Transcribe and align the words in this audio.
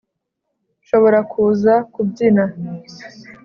nshobora 0.83 1.19
kuza 1.31 1.73
kubyina. 1.93 2.43